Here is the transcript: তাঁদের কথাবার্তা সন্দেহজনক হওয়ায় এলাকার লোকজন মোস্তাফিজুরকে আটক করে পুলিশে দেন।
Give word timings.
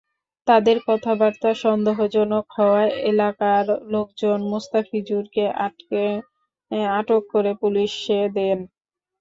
তাঁদের 0.47 0.77
কথাবার্তা 0.87 1.49
সন্দেহজনক 1.63 2.45
হওয়ায় 2.57 2.91
এলাকার 3.09 3.65
লোকজন 3.91 4.39
মোস্তাফিজুরকে 4.51 5.43
আটক 6.91 7.21
করে 7.33 7.51
পুলিশে 7.61 8.19
দেন। 8.37 8.59